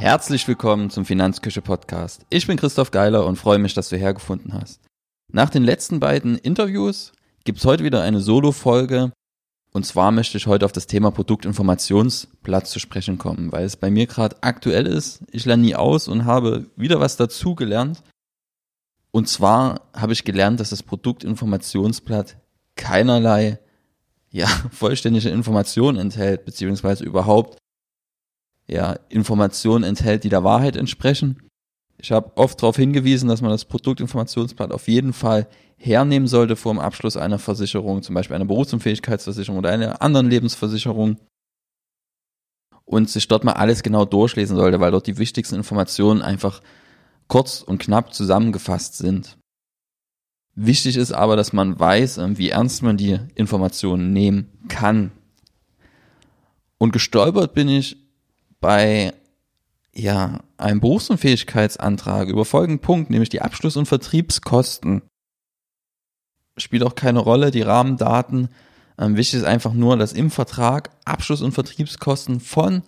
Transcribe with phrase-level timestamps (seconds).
[0.00, 2.24] Herzlich willkommen zum Finanzküche Podcast.
[2.30, 4.80] Ich bin Christoph Geiler und freue mich, dass du hergefunden hast.
[5.30, 7.12] Nach den letzten beiden Interviews
[7.44, 9.12] gibt's heute wieder eine Solo-Folge.
[9.72, 13.90] Und zwar möchte ich heute auf das Thema Produktinformationsblatt zu sprechen kommen, weil es bei
[13.90, 15.20] mir gerade aktuell ist.
[15.32, 18.02] Ich lerne nie aus und habe wieder was dazu gelernt.
[19.10, 22.38] Und zwar habe ich gelernt, dass das Produktinformationsblatt
[22.74, 23.58] keinerlei
[24.30, 27.58] ja, vollständige Informationen enthält, beziehungsweise überhaupt
[28.70, 31.42] ja, Informationen enthält, die der Wahrheit entsprechen.
[31.98, 36.72] Ich habe oft darauf hingewiesen, dass man das Produktinformationsblatt auf jeden Fall hernehmen sollte vor
[36.72, 41.18] dem Abschluss einer Versicherung, zum Beispiel einer Berufsunfähigkeitsversicherung oder einer anderen Lebensversicherung
[42.84, 46.60] und sich dort mal alles genau durchlesen sollte, weil dort die wichtigsten Informationen einfach
[47.28, 49.36] kurz und knapp zusammengefasst sind.
[50.54, 55.12] Wichtig ist aber, dass man weiß, ähm, wie ernst man die Informationen nehmen kann.
[56.78, 57.96] Und gestolpert bin ich
[58.60, 59.14] bei
[59.92, 65.02] ja, einem Berufsunfähigkeitsantrag über folgenden Punkt, nämlich die Abschluss- und Vertriebskosten.
[66.56, 68.48] Spielt auch keine Rolle, die Rahmendaten.
[68.98, 72.82] Ähm, wichtig ist einfach nur, dass im Vertrag Abschluss- und Vertriebskosten von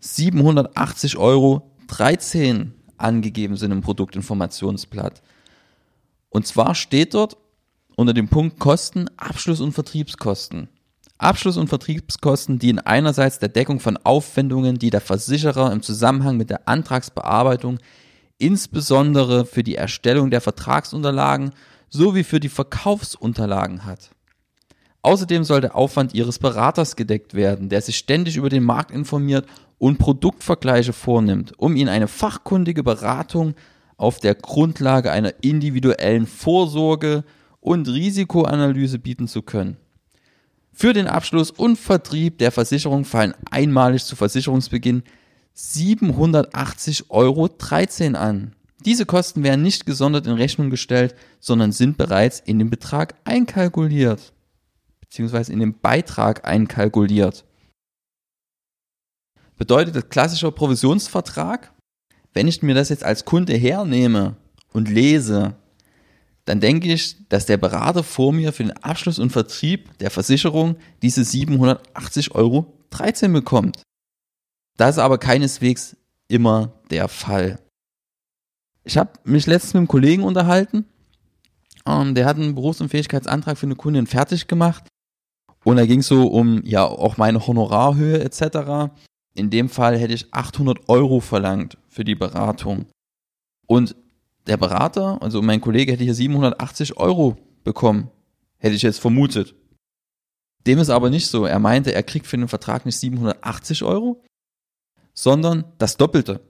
[0.00, 5.22] 780 Euro 13 angegeben sind im Produktinformationsblatt.
[6.30, 7.36] Und zwar steht dort
[7.96, 10.68] unter dem Punkt Kosten Abschluss- und Vertriebskosten.
[11.18, 16.50] Abschluss- und Vertriebskosten dienen einerseits der Deckung von Aufwendungen, die der Versicherer im Zusammenhang mit
[16.50, 17.78] der Antragsbearbeitung
[18.38, 21.52] insbesondere für die Erstellung der Vertragsunterlagen
[21.88, 24.10] sowie für die Verkaufsunterlagen hat.
[25.02, 29.46] Außerdem soll der Aufwand Ihres Beraters gedeckt werden, der sich ständig über den Markt informiert
[29.78, 33.54] und Produktvergleiche vornimmt, um Ihnen eine fachkundige Beratung
[33.96, 37.24] auf der Grundlage einer individuellen Vorsorge
[37.60, 39.76] und Risikoanalyse bieten zu können.
[40.76, 45.04] Für den Abschluss und Vertrieb der Versicherung fallen einmalig zu Versicherungsbeginn
[45.52, 48.56] 780 Euro 13 an.
[48.84, 54.32] Diese Kosten werden nicht gesondert in Rechnung gestellt, sondern sind bereits in den Betrag einkalkuliert,
[55.00, 57.44] beziehungsweise in den Beitrag einkalkuliert.
[59.56, 61.72] Bedeutet das klassischer Provisionsvertrag?
[62.32, 64.34] Wenn ich mir das jetzt als Kunde hernehme
[64.72, 65.54] und lese,
[66.44, 70.76] dann denke ich, dass der Berater vor mir für den Abschluss und Vertrieb der Versicherung
[71.02, 73.82] diese 780 Euro 13 bekommt.
[74.76, 75.96] Das ist aber keineswegs
[76.28, 77.58] immer der Fall.
[78.84, 80.84] Ich habe mich letztens mit einem Kollegen unterhalten.
[81.86, 84.84] Ähm, der hat einen Berufsunfähigkeitsantrag für eine Kundin fertig gemacht.
[85.64, 88.92] Und da ging es so um ja auch meine Honorarhöhe etc.
[89.34, 92.86] In dem Fall hätte ich 800 Euro verlangt für die Beratung.
[93.66, 93.96] Und
[94.46, 98.10] der Berater, also mein Kollege hätte hier 780 Euro bekommen,
[98.58, 99.54] hätte ich jetzt vermutet.
[100.66, 101.44] Dem ist aber nicht so.
[101.44, 104.22] Er meinte, er kriegt für den Vertrag nicht 780 Euro,
[105.12, 106.40] sondern das Doppelte.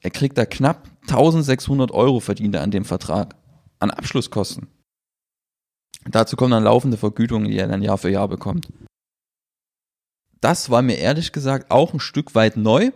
[0.00, 3.36] Er kriegt da knapp 1600 Euro verdient er an dem Vertrag.
[3.78, 4.68] An Abschlusskosten.
[6.04, 8.68] Dazu kommen dann laufende Vergütungen, die er dann Jahr für Jahr bekommt.
[10.40, 12.90] Das war mir ehrlich gesagt auch ein Stück weit neu.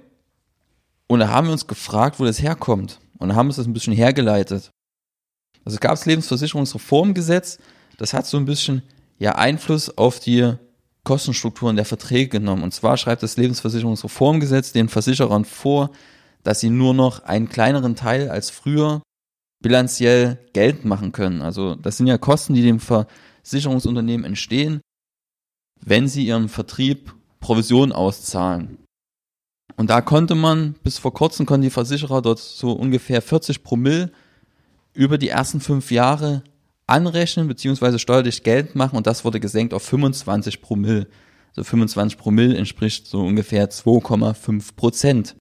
[1.07, 3.93] Und da haben wir uns gefragt, wo das herkommt und haben uns das ein bisschen
[3.93, 4.71] hergeleitet.
[5.65, 7.59] Also es gab das Lebensversicherungsreformgesetz,
[7.99, 8.83] das hat so ein bisschen
[9.19, 10.55] ja Einfluss auf die
[11.05, 12.63] Kostenstrukturen der Verträge genommen.
[12.63, 15.91] Und zwar schreibt das Lebensversicherungsreformgesetz den Versicherern vor,
[16.43, 19.03] dass sie nur noch einen kleineren Teil als früher
[19.63, 21.43] bilanziell Geld machen können.
[21.43, 24.81] Also das sind ja Kosten, die dem Versicherungsunternehmen entstehen,
[25.81, 28.84] wenn sie ihren Vertrieb Provision auszahlen.
[29.77, 34.13] Und da konnte man, bis vor kurzem konnten die Versicherer dort so ungefähr 40 Promille
[34.93, 36.43] über die ersten fünf Jahre
[36.87, 41.07] anrechnen beziehungsweise steuerlich Geld machen und das wurde gesenkt auf 25 Promille.
[41.57, 45.37] Also 25 Promille entspricht so ungefähr 2,5 Prozent.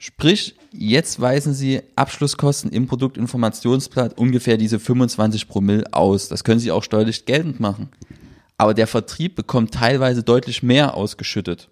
[0.00, 6.28] Sprich, jetzt weisen Sie Abschlusskosten im Produktinformationsblatt ungefähr diese 25 Promille aus.
[6.28, 7.88] Das können Sie auch steuerlich geltend machen.
[8.56, 11.68] Aber der Vertrieb bekommt teilweise deutlich mehr ausgeschüttet.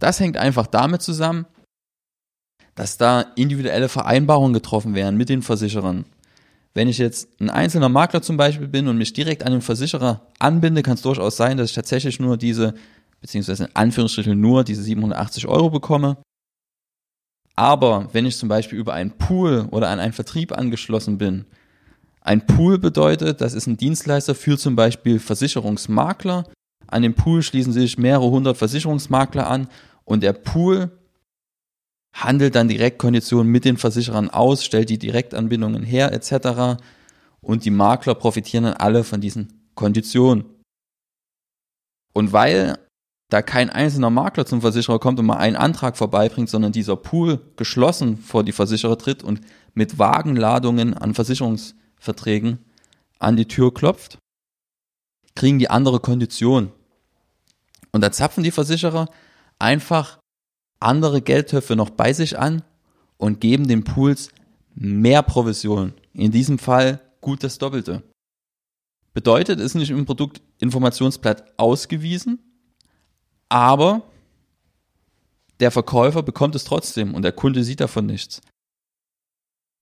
[0.00, 1.46] Das hängt einfach damit zusammen,
[2.74, 6.06] dass da individuelle Vereinbarungen getroffen werden mit den Versicherern.
[6.72, 10.26] Wenn ich jetzt ein einzelner Makler zum Beispiel bin und mich direkt an den Versicherer
[10.38, 12.74] anbinde, kann es durchaus sein, dass ich tatsächlich nur diese,
[13.20, 16.16] beziehungsweise in Anführungsstrichen nur diese 780 Euro bekomme.
[17.56, 21.44] Aber wenn ich zum Beispiel über einen Pool oder an einen Vertrieb angeschlossen bin,
[22.22, 26.44] ein Pool bedeutet, das ist ein Dienstleister für zum Beispiel Versicherungsmakler.
[26.86, 29.68] An dem Pool schließen sich mehrere hundert Versicherungsmakler an
[30.10, 30.90] und der Pool
[32.12, 36.82] handelt dann direkt Konditionen mit den Versicherern aus, stellt die Direktanbindungen her etc.
[37.40, 40.46] Und die Makler profitieren dann alle von diesen Konditionen.
[42.12, 42.76] Und weil
[43.28, 47.40] da kein einzelner Makler zum Versicherer kommt und mal einen Antrag vorbeibringt, sondern dieser Pool
[47.54, 49.40] geschlossen vor die Versicherer tritt und
[49.74, 52.58] mit Wagenladungen an Versicherungsverträgen
[53.20, 54.18] an die Tür klopft,
[55.36, 56.72] kriegen die andere Kondition.
[57.92, 59.08] Und da zapfen die Versicherer
[59.60, 60.18] einfach
[60.80, 62.62] andere Geldtöpfe noch bei sich an
[63.16, 64.30] und geben den Pools
[64.74, 65.92] mehr Provision.
[66.14, 68.02] In diesem Fall gut das Doppelte.
[69.12, 72.38] Bedeutet, ist nicht im Produktinformationsblatt ausgewiesen,
[73.48, 74.02] aber
[75.58, 78.40] der Verkäufer bekommt es trotzdem und der Kunde sieht davon nichts.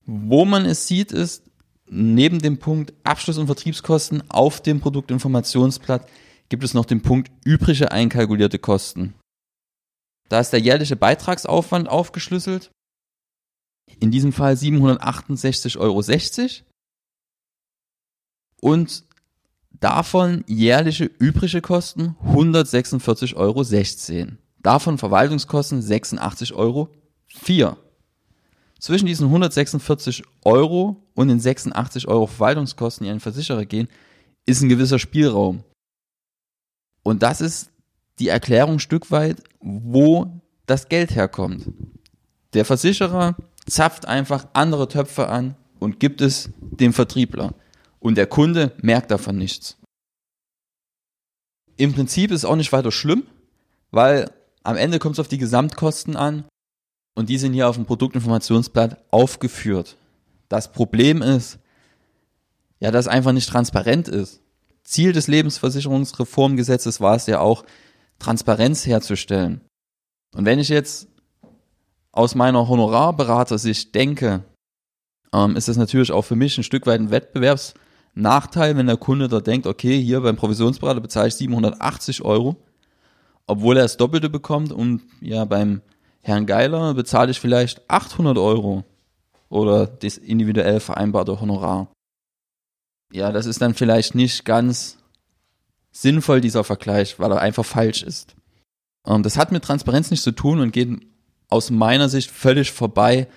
[0.05, 1.43] Wo man es sieht, ist
[1.87, 6.07] neben dem Punkt Abschluss- und Vertriebskosten auf dem Produktinformationsblatt
[6.49, 9.13] gibt es noch den Punkt übrige einkalkulierte Kosten.
[10.29, 12.71] Da ist der jährliche Beitragsaufwand aufgeschlüsselt.
[13.99, 16.01] In diesem Fall 768,60 Euro.
[18.61, 19.03] Und
[19.71, 24.31] davon jährliche übrige Kosten 146,16 Euro.
[24.61, 26.89] Davon Verwaltungskosten 86,04 Euro.
[28.79, 33.89] Zwischen diesen 146 Euro und den 86 Euro Verwaltungskosten, die an den Versicherer gehen,
[34.45, 35.63] ist ein gewisser Spielraum.
[37.03, 37.71] Und das ist
[38.19, 41.65] die Erklärung ein Stück weit, wo das Geld herkommt.
[42.53, 43.35] Der Versicherer
[43.67, 47.53] zapft einfach andere Töpfe an und gibt es dem Vertriebler.
[47.99, 49.77] Und der Kunde merkt davon nichts.
[51.77, 53.23] Im Prinzip ist es auch nicht weiter schlimm,
[53.91, 54.31] weil
[54.63, 56.45] am Ende kommt es auf die Gesamtkosten an
[57.15, 59.97] und die sind hier auf dem Produktinformationsblatt aufgeführt.
[60.49, 61.59] Das Problem ist,
[62.79, 64.41] ja, dass einfach nicht transparent ist.
[64.83, 67.63] Ziel des Lebensversicherungsreformgesetzes war es ja auch,
[68.19, 69.61] Transparenz herzustellen.
[70.35, 71.07] Und wenn ich jetzt
[72.11, 74.43] aus meiner Honorarberatersicht denke,
[75.33, 79.27] ähm, ist das natürlich auch für mich ein Stück weit ein Wettbewerbsnachteil, wenn der Kunde
[79.27, 82.57] da denkt, okay, hier beim Provisionsberater bezahle ich 780 Euro,
[83.47, 85.81] obwohl er das Doppelte bekommt und ja beim
[86.21, 88.83] Herrn Geiler bezahle ich vielleicht 800 Euro
[89.49, 91.87] oder das individuell vereinbarte Honorar.
[93.11, 94.98] Ja, das ist dann vielleicht nicht ganz
[95.91, 98.35] sinnvoll, dieser Vergleich, weil er einfach falsch ist.
[99.05, 100.89] Ähm, das hat mit Transparenz nichts zu tun und geht
[101.49, 103.27] aus meiner Sicht völlig vorbei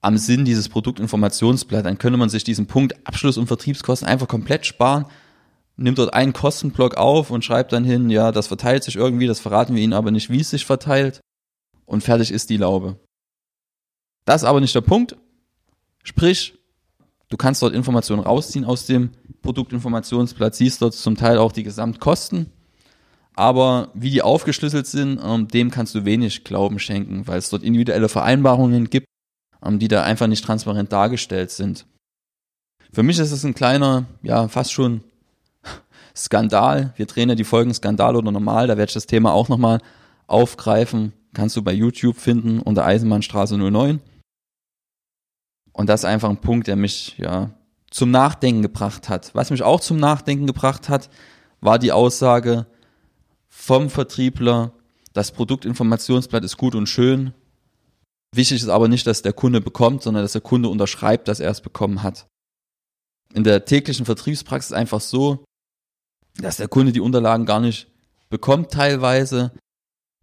[0.00, 1.84] am Sinn dieses Produktinformationsblatt.
[1.84, 5.06] Dann könnte man sich diesen Punkt Abschluss- und Vertriebskosten einfach komplett sparen,
[5.76, 9.40] nimmt dort einen Kostenblock auf und schreibt dann hin, ja, das verteilt sich irgendwie, das
[9.40, 11.20] verraten wir Ihnen aber nicht, wie es sich verteilt
[11.84, 12.98] und fertig ist die Laube.
[14.24, 15.16] Das ist aber nicht der Punkt.
[16.04, 16.57] Sprich,
[17.28, 19.10] du kannst dort Informationen rausziehen aus dem
[19.42, 22.46] Produktinformationsblatt, siehst dort zum Teil auch die Gesamtkosten.
[23.34, 27.62] Aber wie die aufgeschlüsselt sind, ähm, dem kannst du wenig Glauben schenken, weil es dort
[27.62, 29.06] individuelle Vereinbarungen gibt,
[29.64, 31.86] ähm, die da einfach nicht transparent dargestellt sind.
[32.92, 35.02] Für mich ist es ein kleiner, ja, fast schon
[36.16, 36.92] Skandal.
[36.96, 39.78] Wir drehen ja die Folgen Skandal oder Normal, da werde ich das Thema auch nochmal
[40.26, 41.12] aufgreifen.
[41.32, 44.00] Kannst du bei YouTube finden unter Eisenbahnstraße 09.
[45.78, 47.52] Und das ist einfach ein Punkt, der mich ja
[47.88, 49.32] zum Nachdenken gebracht hat.
[49.36, 51.08] Was mich auch zum Nachdenken gebracht hat,
[51.60, 52.66] war die Aussage
[53.48, 54.72] vom Vertriebler,
[55.12, 57.32] das Produktinformationsblatt ist gut und schön.
[58.34, 61.52] Wichtig ist aber nicht, dass der Kunde bekommt, sondern dass der Kunde unterschreibt, dass er
[61.52, 62.26] es bekommen hat.
[63.32, 65.44] In der täglichen Vertriebspraxis einfach so,
[66.38, 67.86] dass der Kunde die Unterlagen gar nicht
[68.30, 69.52] bekommt teilweise,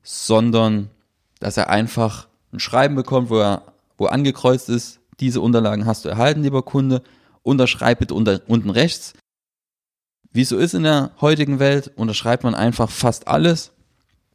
[0.03, 0.89] sondern
[1.39, 6.09] dass er einfach ein Schreiben bekommt, wo er, wo angekreuzt ist, diese Unterlagen hast du
[6.09, 7.01] erhalten, lieber Kunde,
[7.43, 9.13] unterschreib bitte unter, unten rechts.
[10.31, 13.71] Wie es so ist in der heutigen Welt, unterschreibt man einfach fast alles.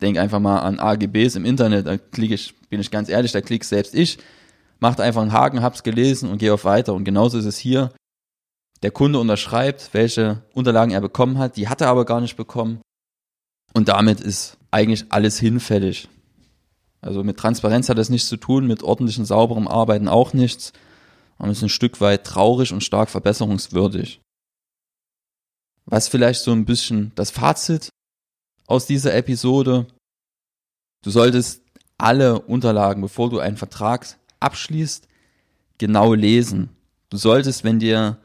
[0.00, 3.42] Denk einfach mal an AGBs im Internet, da klicke ich, bin ich ganz ehrlich, da
[3.42, 4.18] klicke selbst ich,
[4.78, 6.94] macht einfach einen Haken, hab's gelesen und gehe auf weiter.
[6.94, 7.92] Und genauso ist es hier.
[8.82, 12.80] Der Kunde unterschreibt, welche Unterlagen er bekommen hat, die hat er aber gar nicht bekommen.
[13.74, 16.08] Und damit ist eigentlich alles hinfällig.
[17.00, 20.72] Also mit Transparenz hat das nichts zu tun, mit ordentlichem, sauberem Arbeiten auch nichts.
[21.38, 24.20] Und ist ein Stück weit traurig und stark verbesserungswürdig.
[25.86, 27.88] Was vielleicht so ein bisschen das Fazit
[28.66, 29.86] aus dieser Episode.
[31.02, 31.62] Du solltest
[31.98, 34.06] alle Unterlagen, bevor du einen Vertrag
[34.38, 35.08] abschließt,
[35.78, 36.70] genau lesen.
[37.08, 38.18] Du solltest, wenn dir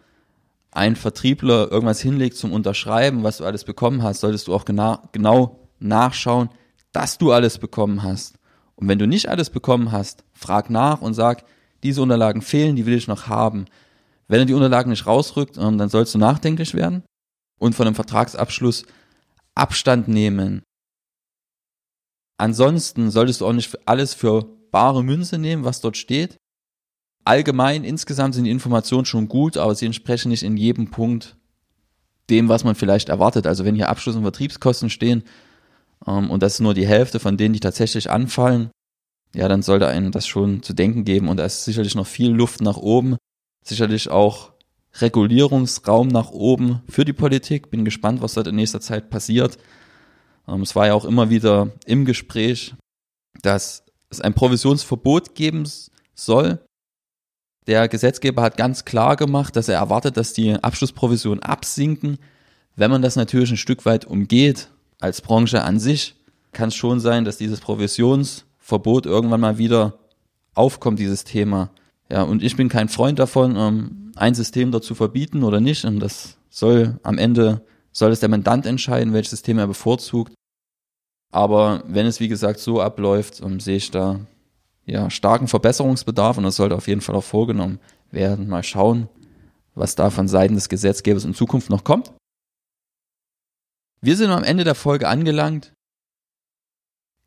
[0.69, 4.99] ein Vertriebler irgendwas hinlegt zum Unterschreiben, was du alles bekommen hast, solltest du auch genau,
[5.13, 6.49] genau nachschauen,
[6.91, 8.35] dass du alles bekommen hast.
[8.75, 11.45] Und wenn du nicht alles bekommen hast, frag nach und sag,
[11.83, 13.65] diese Unterlagen fehlen, die will ich noch haben.
[14.27, 17.03] Wenn er die Unterlagen nicht rausrückt, ähm, dann sollst du nachdenklich werden
[17.59, 18.85] und von einem Vertragsabschluss
[19.53, 20.63] Abstand nehmen.
[22.37, 26.37] Ansonsten solltest du auch nicht alles für bare Münze nehmen, was dort steht.
[27.23, 31.37] Allgemein, insgesamt sind die Informationen schon gut, aber sie entsprechen nicht in jedem Punkt
[32.29, 33.47] dem, was man vielleicht erwartet.
[33.47, 35.23] Also wenn hier Abschluss und Vertriebskosten stehen,
[36.07, 38.69] ähm, und das ist nur die Hälfte von denen, die tatsächlich anfallen,
[39.35, 42.31] ja, dann sollte einem das schon zu denken geben und da ist sicherlich noch viel
[42.31, 43.17] Luft nach oben,
[43.63, 44.53] sicherlich auch
[45.01, 47.69] Regulierungsraum nach oben für die Politik.
[47.69, 49.57] Bin gespannt, was dort in nächster Zeit passiert.
[50.47, 52.75] Ähm, es war ja auch immer wieder im Gespräch,
[53.41, 55.69] dass es ein Provisionsverbot geben
[56.13, 56.59] soll.
[57.67, 62.19] Der Gesetzgeber hat ganz klar gemacht, dass er erwartet, dass die Abschlussprovisionen absinken.
[62.75, 66.15] Wenn man das natürlich ein Stück weit umgeht, als Branche an sich,
[66.51, 69.99] kann es schon sein, dass dieses Provisionsverbot irgendwann mal wieder
[70.53, 71.69] aufkommt, dieses Thema.
[72.09, 75.85] Ja, und ich bin kein Freund davon, ähm, ein System dort zu verbieten oder nicht.
[75.85, 77.61] Und das soll am Ende,
[77.91, 80.33] soll es der Mandant entscheiden, welches System er bevorzugt.
[81.31, 84.21] Aber wenn es wie gesagt so abläuft, um, sehe ich da
[84.85, 87.79] ja starken Verbesserungsbedarf und das sollte auf jeden Fall auch vorgenommen
[88.11, 88.47] werden.
[88.47, 89.09] Mal schauen,
[89.73, 92.13] was da von Seiten des Gesetzgebers in Zukunft noch kommt.
[94.05, 95.73] Wir sind am Ende der Folge angelangt.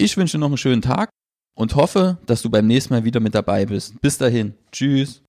[0.00, 1.11] Ich wünsche noch einen schönen Tag
[1.56, 4.00] und hoffe, dass du beim nächsten Mal wieder mit dabei bist.
[4.00, 4.54] Bis dahin.
[4.70, 5.25] Tschüss.